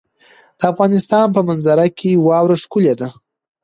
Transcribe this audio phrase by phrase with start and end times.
[0.59, 3.07] د افغانستان په منظره کې واوره ښکاره ده.